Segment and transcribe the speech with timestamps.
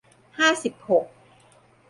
[0.39, 1.05] ห้าสิบหก